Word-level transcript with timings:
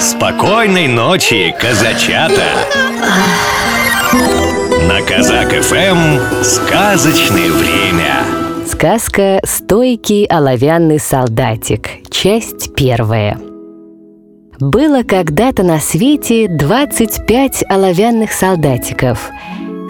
Спокойной 0.00 0.86
ночи, 0.86 1.52
казачата! 1.58 2.44
На 4.86 5.02
Казак 5.02 5.50
ФМ 5.50 6.44
сказочное 6.44 7.50
время. 7.50 8.24
Сказка 8.64 9.40
«Стойкий 9.44 10.24
оловянный 10.26 11.00
солдатик». 11.00 11.88
Часть 12.10 12.76
первая. 12.76 13.40
Было 14.60 15.02
когда-то 15.02 15.64
на 15.64 15.80
свете 15.80 16.46
25 16.48 17.64
оловянных 17.68 18.32
солдатиков. 18.32 19.30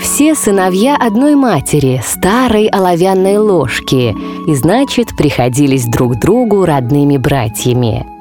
Все 0.00 0.34
сыновья 0.34 0.96
одной 0.96 1.34
матери, 1.34 2.02
старой 2.02 2.68
оловянной 2.68 3.36
ложки, 3.36 4.14
и 4.48 4.54
значит, 4.54 5.08
приходились 5.18 5.84
друг 5.84 6.18
другу 6.18 6.64
родными 6.64 7.18
братьями– 7.18 8.06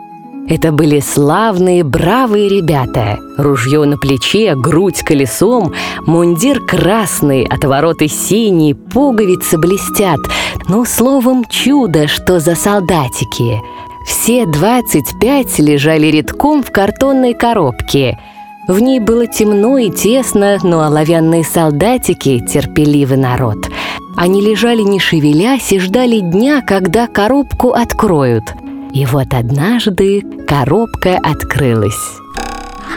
это 0.49 0.71
были 0.71 1.01
славные, 1.01 1.83
бравые 1.83 2.47
ребята. 2.47 3.19
Ружье 3.37 3.83
на 3.83 3.97
плече, 3.97 4.55
грудь 4.55 5.01
колесом, 5.03 5.73
мундир 6.05 6.61
красный, 6.61 7.43
отвороты 7.43 8.07
синие, 8.07 8.73
пуговицы 8.73 9.57
блестят. 9.57 10.19
Ну, 10.69 10.85
словом, 10.85 11.43
чудо, 11.49 12.07
что 12.07 12.39
за 12.39 12.55
солдатики. 12.55 13.61
Все 14.05 14.45
двадцать 14.45 15.19
пять 15.19 15.59
лежали 15.59 16.07
редком 16.07 16.63
в 16.63 16.71
картонной 16.71 17.33
коробке. 17.33 18.17
В 18.69 18.79
ней 18.79 19.01
было 19.01 19.27
темно 19.27 19.77
и 19.77 19.89
тесно, 19.89 20.59
но 20.63 20.81
оловянные 20.81 21.43
солдатики— 21.43 22.39
терпеливый 22.51 23.17
народ. 23.17 23.69
Они 24.15 24.41
лежали 24.41 24.81
не 24.81 24.99
шевелясь 24.99 25.73
и 25.73 25.79
ждали 25.79 26.19
дня, 26.19 26.61
когда 26.61 27.07
коробку 27.07 27.71
откроют— 27.71 28.43
и 28.93 29.05
вот 29.05 29.33
однажды 29.33 30.21
коробка 30.47 31.17
открылась. 31.17 32.17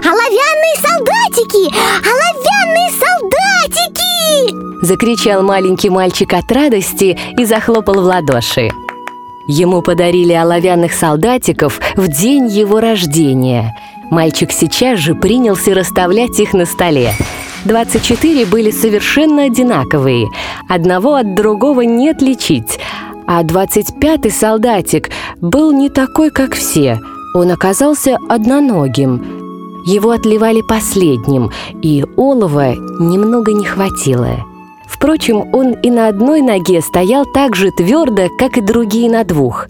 Оловянные 0.03 0.77
солдатики! 0.77 1.75
Оловянные 2.07 2.91
солдатики! 2.91 4.87
Закричал 4.87 5.43
маленький 5.43 5.91
мальчик 5.91 6.33
от 6.33 6.51
радости 6.51 7.19
и 7.37 7.45
захлопал 7.45 7.95
в 7.95 8.05
ладоши. 8.05 8.71
Ему 9.49 9.83
подарили 9.83 10.33
оловянных 10.33 10.93
солдатиков 10.93 11.81
в 11.97 12.09
день 12.09 12.47
его 12.49 12.81
рождения. 12.81 13.77
Мальчик 14.11 14.53
сейчас 14.53 14.99
же 14.99 15.15
принялся 15.15 15.75
расставлять 15.75 16.39
их 16.39 16.53
на 16.55 16.67
столе. 16.67 17.13
24 17.65 18.47
были 18.47 18.71
совершенно 18.71 19.45
одинаковые. 19.45 20.29
Одного 20.69 21.15
от 21.15 21.35
другого 21.35 21.83
не 21.83 22.09
отличить– 22.09 22.79
а 23.31 23.45
25-й 23.45 24.33
солдатик 24.33 25.09
был 25.41 25.71
не 25.71 25.89
такой, 25.89 26.31
как 26.31 26.53
все. 26.53 26.99
Он 27.33 27.53
оказался 27.53 28.19
одноногим. 28.29 29.85
Его 29.87 30.11
отливали 30.11 30.63
последним, 30.63 31.53
и 31.81 32.05
олова 32.17 32.75
немного 32.75 33.53
не 33.53 33.65
хватило. 33.65 34.45
Впрочем, 34.89 35.49
он 35.55 35.75
и 35.75 35.91
на 35.91 36.09
одной 36.09 36.43
ноге 36.43 36.83
стоял 36.83 37.25
так 37.25 37.55
же 37.55 37.71
твердо, 37.71 38.27
как 38.37 38.59
и 38.59 38.61
другие 38.61 39.09
на 39.09 39.23
двух. 39.23 39.69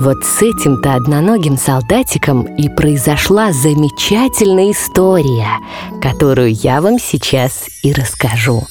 Вот 0.00 0.24
с 0.24 0.42
этим-то 0.42 0.94
одноногим 0.94 1.56
солдатиком 1.56 2.42
и 2.42 2.68
произошла 2.68 3.52
замечательная 3.52 4.72
история, 4.72 5.60
которую 6.02 6.52
я 6.52 6.80
вам 6.80 6.98
сейчас 6.98 7.68
и 7.84 7.92
расскажу. 7.92 8.64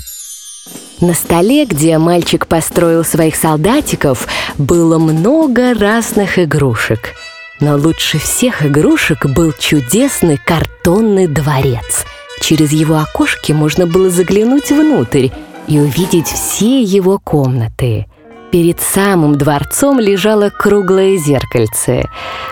На 1.02 1.14
столе, 1.14 1.66
где 1.66 1.98
мальчик 1.98 2.48
построил 2.48 3.04
своих 3.04 3.36
солдатиков, 3.36 4.28
было 4.58 4.98
много 4.98 5.74
разных 5.74 6.40
игрушек. 6.40 7.14
Но 7.60 7.76
лучше 7.76 8.18
всех 8.18 8.66
игрушек 8.66 9.26
был 9.26 9.54
чудесный 9.58 10.38
картонный 10.38 11.28
дворец. 11.28 12.06
Через 12.40 12.72
его 12.72 12.98
окошки 12.98 13.52
можно 13.52 13.88
было 13.88 14.10
заглянуть 14.10 14.72
внутрь 14.72 15.30
и 15.68 15.80
увидеть 15.80 16.28
все 16.28 16.82
его 16.82 17.20
комнаты. 17.20 18.05
Перед 18.52 18.80
самым 18.80 19.38
дворцом 19.38 20.00
лежало 20.00 20.50
круглое 20.50 21.17
зеркальце. 21.17 22.10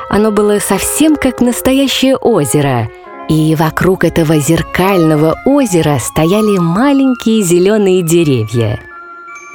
Оно 0.09 0.31
было 0.31 0.59
совсем 0.59 1.15
как 1.15 1.39
настоящее 1.39 2.17
озеро— 2.17 2.89
и 3.29 3.55
вокруг 3.55 4.03
этого 4.03 4.37
зеркального 4.39 5.35
озера 5.45 5.97
стояли 5.99 6.57
маленькие 6.57 7.41
зеленые 7.41 8.01
деревья. 8.01 8.79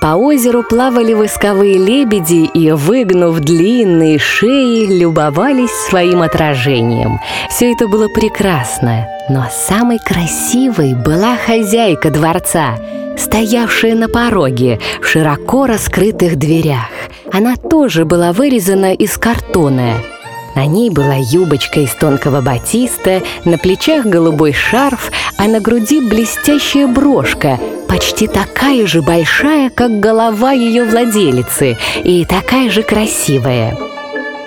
По 0.01 0.15
озеру 0.15 0.63
плавали 0.63 1.13
восковые 1.13 1.77
лебеди 1.77 2.49
и, 2.55 2.71
выгнув 2.71 3.41
длинные 3.41 4.19
шеи, 4.19 4.87
любовались 4.87 5.73
своим 5.89 6.23
отражением. 6.23 7.19
Все 7.51 7.73
это 7.73 7.89
было 7.89 8.07
прекрасно, 8.15 9.09
но 9.29 9.47
самой 9.51 9.99
красивой 9.99 10.95
была 10.95 11.37
хозяйка 11.37 12.11
дворца, 12.11 12.77
стоявшая 13.17 13.97
на 13.97 14.09
пороге 14.09 14.79
в 15.03 15.07
широко 15.07 15.67
раскрытых 15.67 16.37
дверях. 16.37 16.91
Она 17.33 17.57
тоже 17.57 18.05
была 18.05 18.33
вырезана 18.33 18.95
из 18.95 19.19
картона– 19.19 19.95
на 20.55 20.67
ней 20.67 20.91
была 20.91 21.15
юбочка 21.17 21.81
из 21.81 21.93
тонкого 21.95 22.41
батиста, 22.41 23.23
на 23.45 23.59
плечах 23.59 24.07
голубой 24.07 24.53
шарф, 24.53 25.11
а 25.37 25.45
на 25.45 25.61
груди 25.61 26.01
блестящая 26.01 26.87
брошка, 26.87 27.59
почти 27.89 28.27
такая 28.27 28.87
же 28.87 29.03
большая, 29.03 29.71
как 29.71 30.01
голова 30.01 30.53
ее 30.53 30.85
владелицы, 30.85 31.77
и 32.03 32.25
такая 32.25 32.71
же 32.71 32.83
красивая. 32.83 33.77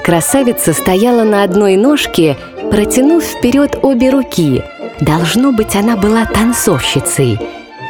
Красавица 0.03 0.73
стояла 0.73 1.23
на 1.23 1.43
одной 1.43 1.75
ножке, 1.75 2.35
протянув 2.71 3.23
вперед 3.23 3.77
обе 3.81 4.09
руки. 4.09 4.63
Должно 4.99 5.51
быть, 5.51 5.75
она 5.75 5.95
была 5.95 6.25
танцовщицей. 6.25 7.39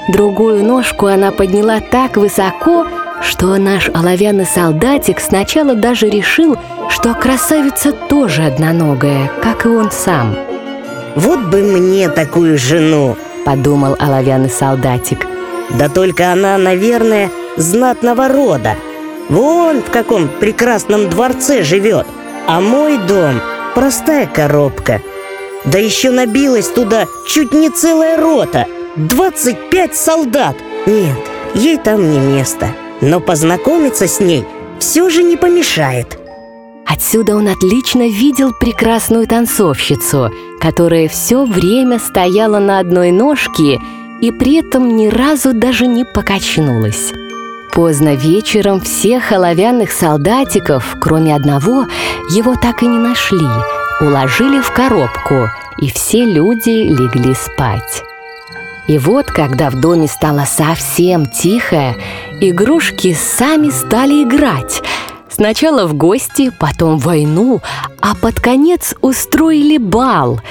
Другую 0.09 0.63
ножку 0.63 1.07
она 1.07 1.31
подняла 1.31 1.79
так 1.79 2.17
высоко, 2.17 2.85
что 3.21 3.57
наш 3.57 3.89
оловянный 3.89 4.45
солдатик 4.45 5.19
сначала 5.19 5.75
даже 5.75 6.09
решил, 6.09 6.57
что 6.89 7.13
красавица 7.13 7.91
тоже 7.91 8.43
одноногая, 8.43 9.31
как 9.41 9.65
и 9.65 9.69
он 9.69 9.91
сам. 9.91 10.35
«Вот 11.15 11.39
бы 11.39 11.61
мне 11.61 12.09
такую 12.09 12.57
жену!»– 12.57 13.15
подумал 13.45 13.95
оловянный 13.99 14.49
солдатик. 14.49 15.27
«Да 15.69 15.87
только 15.87 16.31
она, 16.31 16.57
наверное, 16.57 17.29
знатного 17.57 18.27
рода. 18.27 18.75
Вон 19.29 19.81
в 19.81 19.91
каком 19.91 20.27
прекрасном 20.27 21.09
дворце 21.09 21.63
живет, 21.63 22.07
а 22.47 22.59
мой 22.59 22.97
дом– 22.97 23.41
простая 23.75 24.25
коробка. 24.25 25.01
Да 25.63 25.77
еще 25.77 26.11
набилась 26.11 26.67
туда 26.67 27.05
чуть 27.27 27.53
не 27.53 27.69
целая 27.69 28.17
рота, 28.17 28.65
25 28.95 29.95
солдат. 29.95 30.55
Нет, 30.85 31.17
ей 31.53 31.77
там 31.77 32.09
не 32.09 32.17
место» 32.17 32.67
но 33.01 33.19
познакомиться 33.19 34.07
с 34.07 34.19
ней 34.19 34.45
все 34.79 35.09
же 35.09 35.23
не 35.23 35.37
помешает. 35.37 36.17
Отсюда 36.85 37.35
он 37.35 37.47
отлично 37.47 38.07
видел 38.07 38.51
прекрасную 38.59 39.27
танцовщицу, 39.27 40.31
которая 40.59 41.07
все 41.07 41.45
время 41.45 41.99
стояла 41.99 42.59
на 42.59 42.79
одной 42.79 43.11
ножке 43.11 43.79
и 44.21 44.31
при 44.31 44.59
этом 44.59 44.95
ни 44.97 45.07
разу 45.07 45.53
даже 45.53 45.87
не 45.87 46.05
покачнулась. 46.05 47.13
Поздно 47.73 48.15
вечером 48.15 48.81
всех 48.81 49.31
оловянных 49.31 49.91
солдатиков, 49.91 50.97
кроме 50.99 51.33
одного, 51.35 51.87
его 52.29 52.55
так 52.55 52.83
и 52.83 52.87
не 52.87 52.99
нашли, 52.99 53.47
уложили 54.01 54.59
в 54.59 54.71
коробку, 54.71 55.47
и 55.79 55.89
все 55.89 56.25
люди 56.25 56.69
легли 56.69 57.33
спать. 57.33 58.03
И 58.87 58.97
вот, 58.97 59.27
когда 59.27 59.69
в 59.69 59.79
доме 59.79 60.07
стало 60.07 60.43
совсем 60.45 61.25
тихо, 61.25 61.95
игрушки 62.41 63.13
сами 63.13 63.69
стали 63.69 64.23
играть. 64.23 64.81
Сначала 65.29 65.85
в 65.87 65.93
гости, 65.93 66.51
потом 66.59 66.97
в 66.97 67.05
войну, 67.05 67.61
а 68.01 68.15
под 68.15 68.39
конец 68.39 68.95
устроили 69.01 69.77
бал. 69.77 70.41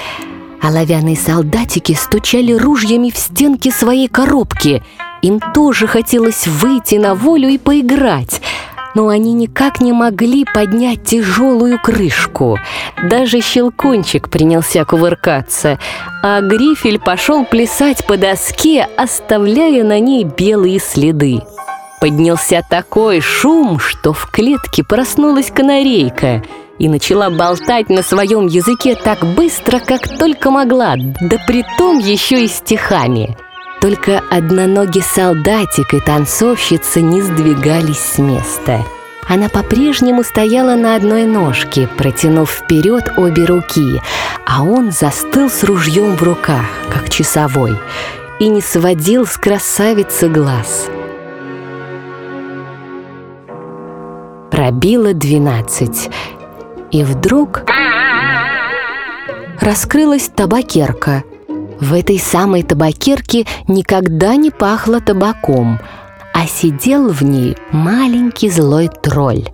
Оловянные 0.61 1.17
солдатики 1.17 1.93
стучали 1.93 2.53
ружьями 2.53 3.11
в 3.11 3.17
стенки 3.17 3.69
своей 3.69 4.07
коробки. 4.07 4.83
Им 5.21 5.39
тоже 5.53 5.85
хотелось 5.85 6.47
выйти 6.47 6.95
на 6.95 7.13
волю 7.13 7.49
и 7.49 7.57
поиграть– 7.57 8.41
но 8.95 9.07
они 9.07 9.33
никак 9.33 9.81
не 9.81 9.93
могли 9.93 10.45
поднять 10.45 11.03
тяжелую 11.03 11.79
крышку. 11.79 12.59
Даже 13.01 13.41
щелкунчик 13.41 14.29
принялся 14.29 14.85
кувыркаться, 14.85 15.79
а 16.23 16.41
грифель 16.41 16.99
пошел 16.99 17.45
плясать 17.45 18.05
по 18.05 18.17
доске, 18.17 18.87
оставляя 18.97 19.83
на 19.83 19.99
ней 19.99 20.23
белые 20.23 20.79
следы. 20.79 21.41
Поднялся 22.01 22.61
такой 22.67 23.21
шум, 23.21 23.79
что 23.79 24.11
в 24.11 24.25
клетке 24.31 24.83
проснулась 24.83 25.51
канарейка 25.51 26.43
и 26.79 26.89
начала 26.89 27.29
болтать 27.29 27.89
на 27.89 28.01
своем 28.01 28.47
языке 28.47 28.95
так 28.95 29.23
быстро, 29.23 29.79
как 29.79 30.17
только 30.17 30.51
могла, 30.51 30.95
да 30.97 31.37
притом 31.47 31.99
еще 31.99 32.43
и 32.43 32.47
стихами– 32.47 33.37
только 33.81 34.21
одноногий 34.29 35.01
солдатик 35.01 35.95
и 35.95 35.99
танцовщица 35.99 37.01
не 37.01 37.19
сдвигались 37.23 37.97
с 37.97 38.19
места. 38.19 38.85
Она 39.27 39.49
по-прежнему 39.49 40.23
стояла 40.23 40.75
на 40.75 40.95
одной 40.95 41.25
ножке, 41.25 41.87
протянув 41.97 42.51
вперед 42.51 43.11
обе 43.17 43.45
руки, 43.45 43.99
а 44.45 44.63
он 44.63 44.91
застыл 44.91 45.49
с 45.49 45.63
ружьем 45.63 46.15
в 46.15 46.21
руках, 46.21 46.65
как 46.91 47.09
часовой, 47.09 47.75
и 48.39 48.49
не 48.49 48.61
сводил 48.61 49.25
с 49.25 49.35
красавицы 49.35 50.29
глаз. 50.29 50.91
Пробило 54.61 55.15
двенадцать, 55.15 56.11
и 56.91 57.03
вдруг 57.03 57.63
раскрылась 59.59 60.29
табакерка. 60.29 61.23
В 61.79 61.95
этой 61.95 62.19
самой 62.19 62.61
табакерке 62.61 63.47
никогда 63.67 64.35
не 64.35 64.51
пахло 64.51 65.01
табаком– 65.01 65.79
а 66.35 66.45
сидел 66.45 67.09
в 67.09 67.23
ней 67.23 67.57
маленький 67.71 68.51
злой 68.51 68.87
тролль. 68.87 69.49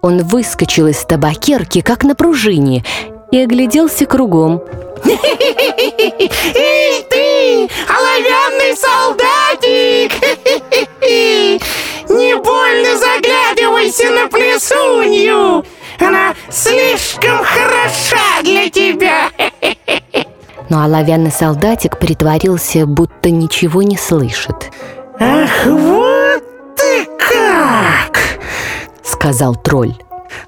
Он 0.00 0.22
выскочил 0.22 0.86
из 0.86 1.04
табакерки, 1.04 1.82
как 1.82 2.02
на 2.02 2.14
пружине, 2.14 2.82
и 3.30 3.38
огляделся 3.38 4.06
кругом. 4.06 4.62
Эй 5.04 6.30
ты, 7.10 7.68
оловянный 7.88 8.74
солдатик! 8.76 10.12
Заглядывайся 13.86 14.10
на 14.10 14.28
плесунью! 14.28 15.64
Она 16.00 16.34
слишком 16.50 17.38
хороша 17.44 18.42
для 18.42 18.68
тебя! 18.68 19.30
Но 20.68 20.82
оловянный 20.82 21.30
солдатик 21.30 21.98
притворился, 21.98 22.86
будто 22.86 23.30
ничего 23.30 23.82
не 23.82 23.96
слышит. 23.96 24.72
Ах, 25.20 25.64
вот 25.64 26.42
ты 26.76 27.06
как! 27.18 28.18
Сказал 29.04 29.54
тролль. 29.54 29.94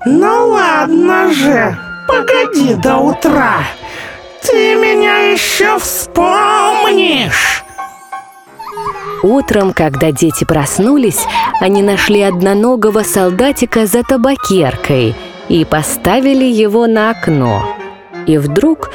Ну 0.04 0.48
ладно 0.48 1.32
же, 1.32 1.76
погоди 2.08 2.74
до 2.74 2.96
утра. 2.96 3.58
Ты 4.42 4.74
меня 4.74 5.30
еще 5.32 5.78
вспомнишь. 5.78 7.62
Утром, 9.22 9.72
когда 9.72 10.12
дети 10.12 10.44
проснулись, 10.44 11.26
они 11.60 11.82
нашли 11.82 12.22
одноногого 12.22 13.02
солдатика 13.02 13.86
за 13.86 14.02
табакеркой 14.02 15.14
и 15.48 15.64
поставили 15.64 16.44
его 16.44 16.86
на 16.86 17.10
окно. 17.10 17.64
И 18.26 18.38
вдруг 18.38 18.90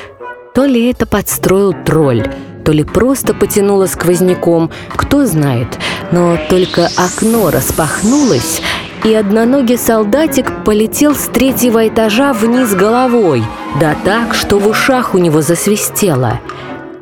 то 0.53 0.65
ли 0.65 0.89
это 0.89 1.05
подстроил 1.05 1.73
тролль, 1.73 2.27
то 2.63 2.71
ли 2.71 2.83
просто 2.83 3.33
потянуло 3.33 3.87
сквозняком, 3.87 4.69
кто 4.95 5.25
знает. 5.25 5.67
Но 6.11 6.37
только 6.49 6.89
окно 6.95 7.51
распахнулось, 7.51 8.61
и 9.03 9.13
одноногий 9.13 9.77
солдатик 9.77 10.63
полетел 10.63 11.15
с 11.15 11.25
третьего 11.25 11.87
этажа 11.87 12.31
вниз 12.31 12.73
головой, 12.73 13.43
да 13.81 13.95
так, 14.05 14.33
что 14.33 14.59
в 14.59 14.67
ушах 14.67 15.15
у 15.15 15.17
него 15.17 15.41
засвистело. 15.41 16.39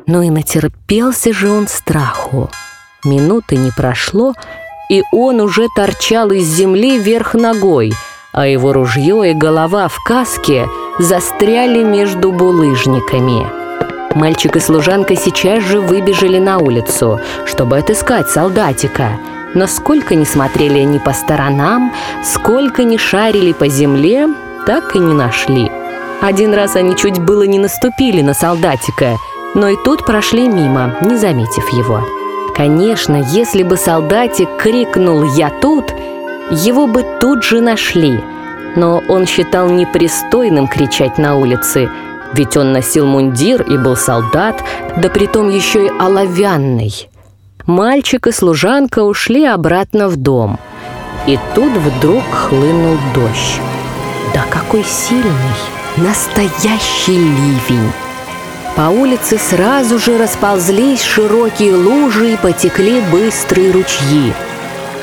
Но 0.06 0.22
и 0.22 0.30
натерпелся 0.30 1.32
же 1.32 1.50
он 1.50 1.68
страху. 1.68 2.50
Минуты 3.04 3.56
не 3.56 3.72
прошло, 3.72 4.32
и 4.88 5.02
он 5.10 5.40
уже 5.40 5.66
торчал 5.74 6.30
из 6.30 6.46
земли 6.46 6.98
вверх 6.98 7.34
ногой, 7.34 7.92
а 8.32 8.46
его 8.46 8.72
ружье 8.72 9.28
и 9.28 9.34
голова 9.34 9.88
в 9.88 9.96
каске 10.04 10.68
застряли 11.00 11.82
между 11.82 12.30
булыжниками. 12.30 13.44
Мальчик 14.14 14.54
и 14.54 14.60
служанка 14.60 15.16
сейчас 15.16 15.64
же 15.64 15.80
выбежали 15.80 16.38
на 16.38 16.58
улицу, 16.58 17.18
чтобы 17.44 17.78
отыскать 17.78 18.28
солдатика. 18.28 19.18
Но 19.54 19.66
сколько 19.66 20.14
ни 20.14 20.24
смотрели 20.24 20.78
они 20.78 21.00
по 21.00 21.12
сторонам, 21.12 21.92
сколько 22.22 22.84
ни 22.84 22.98
шарили 22.98 23.52
по 23.52 23.66
земле, 23.66 24.28
так 24.64 24.94
и 24.94 25.00
не 25.00 25.12
нашли. 25.12 25.72
Один 26.20 26.54
раз 26.54 26.76
они 26.76 26.96
чуть 26.96 27.18
было 27.18 27.42
не 27.42 27.58
наступили 27.58 28.22
на 28.22 28.32
солдатика, 28.32 29.16
но 29.56 29.68
и 29.68 29.76
тут 29.84 30.06
прошли 30.06 30.46
мимо, 30.46 30.94
не 31.00 31.16
заметив 31.16 31.68
его. 31.70 32.21
Конечно, 32.54 33.16
если 33.16 33.62
бы 33.62 33.76
солдатик 33.76 34.48
крикнул 34.56 35.22
«Я 35.24 35.50
тут!», 35.60 35.94
его 36.50 36.86
бы 36.86 37.04
тут 37.20 37.42
же 37.42 37.60
нашли. 37.60 38.20
Но 38.76 39.02
он 39.08 39.26
считал 39.26 39.68
непристойным 39.68 40.66
кричать 40.66 41.18
на 41.18 41.36
улице– 41.36 41.90
ведь 42.32 42.56
он 42.56 42.72
носил 42.72 43.06
мундир 43.06 43.62
и 43.62 43.76
был 43.76 43.96
солдат, 43.96 44.62
да 44.96 45.08
притом 45.08 45.50
еще 45.50 45.86
и 45.86 45.90
оловянный. 45.98 47.10
Мальчик 47.66 48.26
и 48.26 48.32
служанка 48.32 49.00
ушли 49.00 49.44
обратно 49.44 50.08
в 50.08 50.16
дом. 50.16 50.58
И 51.26 51.38
тут 51.54 51.72
вдруг 51.72 52.24
хлынул 52.30 52.96
дождь. 53.14 53.60
Да 54.34 54.44
какой 54.50 54.82
сильный, 54.84 55.28
настоящий 55.96 57.18
ливень! 57.18 57.92
По 58.76 58.82
улице 58.82 59.38
сразу 59.38 59.98
же 59.98 60.18
расползлись 60.18 61.02
широкие 61.02 61.74
лужи 61.74 62.32
и 62.32 62.36
потекли 62.36 63.00
быстрые 63.00 63.70
ручьи. 63.70 64.32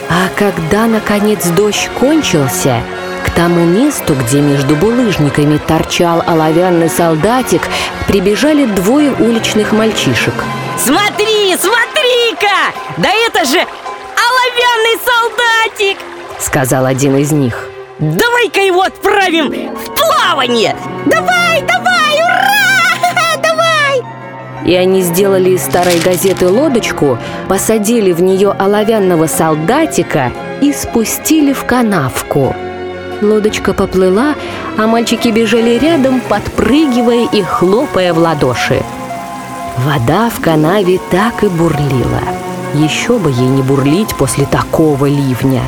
А 0.10 0.30
когда, 0.36 0.88
наконец, 0.88 1.46
дождь 1.48 1.90
кончился– 2.00 2.82
к 3.26 3.32
тому 3.32 3.66
месту, 3.66 4.16
где 4.16 4.42
между 4.42 4.76
булыжниками 4.76 5.58
торчал 5.58 6.24
оловянный 6.26 6.90
солдатик, 6.90 7.62
прибежали 8.08 8.66
двое 8.66 9.12
уличных 9.12 9.72
мальчишек. 9.72 10.34
Смотри, 10.78 11.56
смотри-ка! 11.58 12.74
Да 12.98 13.10
это 13.10 13.46
же 13.46 13.60
оловянный 14.28 15.00
солдатик! 15.06 15.98
Сказал 16.40 16.86
один 16.86 17.18
из 17.18 17.32
них. 17.32 17.68
Давай-ка 18.00 18.62
его 18.62 18.82
отправим 18.82 19.76
в 19.76 19.96
плавание! 19.96 20.76
Давай, 21.06 21.62
давай! 21.62 21.79
И 24.70 24.76
они 24.76 25.02
сделали 25.02 25.50
из 25.50 25.64
старой 25.64 26.00
газеты 26.00 26.48
лодочку, 26.48 27.18
посадили 27.48 28.12
в 28.12 28.22
нее 28.22 28.52
оловянного 28.52 29.26
солдатика 29.26 30.32
и 30.62 30.72
спустили 30.74 31.54
в 31.54 31.66
канавку. 31.66 32.56
Лодочка 33.20 33.74
поплыла, 33.74 34.36
а 34.78 34.86
мальчики 34.86 35.30
бежали 35.30 35.80
рядом, 35.80 36.22
подпрыгивая 36.22 37.28
и 37.32 37.42
хлопая 37.42 38.14
в 38.14 38.20
ладоши. 38.20 38.84
Вода 39.78 40.30
в 40.30 40.40
канаве 40.40 41.00
так 41.10 41.44
и 41.44 41.48
бурлила. 41.48 42.22
Еще 42.76 43.18
бы 43.18 43.32
ей 43.32 43.48
не 43.48 43.64
бурлить 43.64 44.14
после 44.14 44.46
такого 44.46 45.08
ливня. 45.08 45.64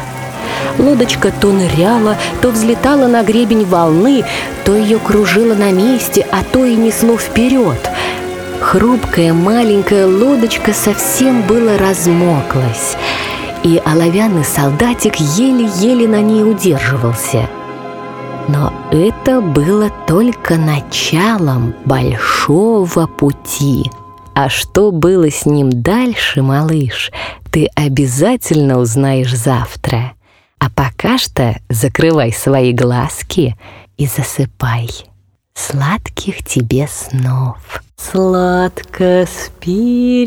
Лодочка 0.77 1.31
то 1.31 1.51
ныряла, 1.51 2.17
то 2.43 2.51
взлетала 2.51 3.07
на 3.07 3.23
гребень 3.23 3.65
волны, 3.65 4.23
то 4.63 4.75
ее 4.75 4.99
кружило 4.99 5.55
на 5.55 5.71
месте, 5.71 6.23
а 6.31 6.43
то 6.43 6.63
и 6.65 6.75
несло 6.75 7.17
вперед. 7.17 7.79
Хрупкая 8.61 9.33
маленькая 9.33 10.07
лодочка 10.07 10.73
совсем 10.73 11.41
было 11.43 11.77
размоклась– 11.77 12.95
и 13.63 13.81
оловянный 13.85 14.43
солдатик 14.43 15.15
еле-еле 15.17 16.07
на 16.07 16.21
ней 16.21 16.43
удерживался. 16.43 17.49
Но 18.47 18.73
это 18.91 19.41
было 19.41 19.91
только 20.07 20.57
началом 20.57 21.75
большого 21.85 23.07
пути. 23.07 23.89
А 24.33 24.49
что 24.49 24.91
было 24.91 25.29
с 25.29 25.45
ним 25.45 25.69
дальше, 25.69 26.41
малыш, 26.41 27.11
ты 27.51 27.67
обязательно 27.75 28.79
узнаешь 28.79 29.35
завтра. 29.35 30.13
А 30.57 30.69
пока 30.69 31.17
что 31.17 31.59
закрывай 31.69 32.31
свои 32.31 32.73
глазки 32.73 33.57
и 33.97 34.07
засыпай. 34.07 34.89
Сладких 35.53 36.43
тебе 36.43 36.87
снов. 36.87 37.83
Сладко 38.11 39.25
спи, 39.25 40.25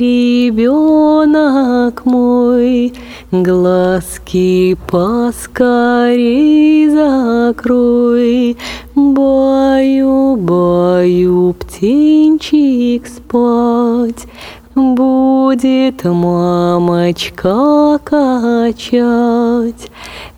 ребенок 0.49 2.07
мой, 2.07 2.95
Глазки 3.31 4.75
поскорей 4.91 6.88
закрой, 6.88 8.57
Баю, 8.95 10.37
баю, 10.37 11.53
птенчик 11.53 13.07
спать, 13.07 14.29
Будет 14.75 16.05
мамочка 16.05 18.00
качать. 18.03 19.91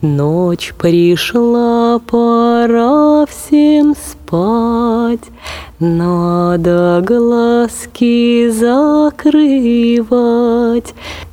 Ночь 0.03 0.75
пришла, 0.77 2.01
пора 2.01 3.25
всем 3.27 3.95
спать. 3.95 5.21
Надо 5.79 7.05
глазки 7.07 8.49
закрывать, 8.49 9.35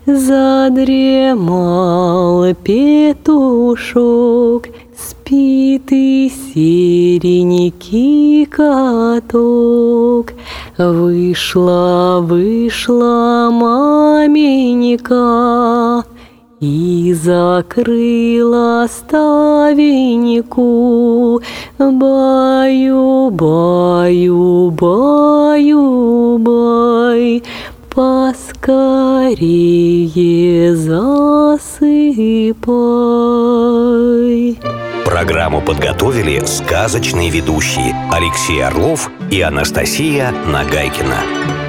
Задремал 0.06 0.94
петушок, 2.56 3.88
Спит 4.98 5.90
и 5.92 6.30
серенький 6.30 8.46
каток. 8.48 10.34
Вышла, 10.78 12.20
вышла 12.22 13.50
маменька, 13.50 15.14
И 16.66 17.12
закрыла 17.14 18.88
ставеньку 18.90 19.82
Баю, 21.78 23.30
баю, 23.32 24.72
баю, 24.72 26.38
бай 26.38 27.44
Поскорее 27.90 28.34
засыпай 30.78 31.68
Программу 35.04 35.60
подготовили 35.62 36.42
сказочные 36.46 37.30
ведущие 37.30 37.94
Алексей 38.10 38.64
Орлов 38.64 39.12
и 39.30 39.42
Анастасия 39.42 40.32
Нагайкина. 40.48 41.63